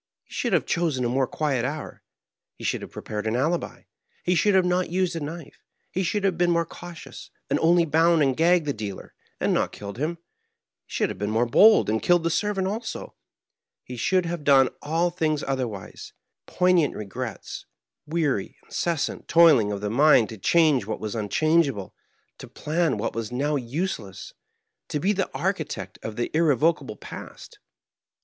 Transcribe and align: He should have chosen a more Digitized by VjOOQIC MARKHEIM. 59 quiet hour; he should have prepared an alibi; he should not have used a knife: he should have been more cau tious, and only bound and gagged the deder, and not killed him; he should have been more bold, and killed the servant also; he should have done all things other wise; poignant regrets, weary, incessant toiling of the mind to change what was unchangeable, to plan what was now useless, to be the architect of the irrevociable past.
He 0.23 0.33
should 0.33 0.53
have 0.53 0.65
chosen 0.65 1.05
a 1.05 1.07
more 1.09 1.27
Digitized 1.27 1.31
by 1.31 1.35
VjOOQIC 1.35 1.37
MARKHEIM. 1.37 1.61
59 1.61 1.61
quiet 1.61 1.77
hour; 1.77 2.01
he 2.55 2.63
should 2.63 2.81
have 2.81 2.91
prepared 2.91 3.27
an 3.27 3.35
alibi; 3.35 3.81
he 4.23 4.33
should 4.33 4.65
not 4.65 4.85
have 4.85 4.93
used 4.95 5.15
a 5.15 5.19
knife: 5.19 5.61
he 5.91 6.01
should 6.01 6.23
have 6.23 6.37
been 6.39 6.49
more 6.49 6.65
cau 6.65 6.91
tious, 6.93 7.29
and 7.51 7.59
only 7.59 7.85
bound 7.85 8.23
and 8.23 8.35
gagged 8.35 8.65
the 8.65 8.73
deder, 8.73 9.13
and 9.39 9.53
not 9.53 9.71
killed 9.71 9.99
him; 9.99 10.13
he 10.17 10.93
should 10.93 11.09
have 11.09 11.19
been 11.19 11.29
more 11.29 11.45
bold, 11.45 11.87
and 11.87 12.01
killed 12.01 12.23
the 12.23 12.31
servant 12.31 12.67
also; 12.67 13.13
he 13.83 13.95
should 13.95 14.25
have 14.25 14.43
done 14.43 14.69
all 14.81 15.11
things 15.11 15.43
other 15.43 15.67
wise; 15.67 16.13
poignant 16.47 16.95
regrets, 16.95 17.67
weary, 18.07 18.57
incessant 18.65 19.27
toiling 19.27 19.71
of 19.71 19.81
the 19.81 19.91
mind 19.91 20.29
to 20.29 20.37
change 20.39 20.87
what 20.87 20.99
was 20.99 21.13
unchangeable, 21.13 21.93
to 22.39 22.47
plan 22.47 22.97
what 22.97 23.13
was 23.13 23.31
now 23.31 23.55
useless, 23.55 24.33
to 24.87 24.99
be 24.99 25.13
the 25.13 25.29
architect 25.35 25.99
of 26.01 26.15
the 26.15 26.31
irrevociable 26.35 26.95
past. 26.95 27.59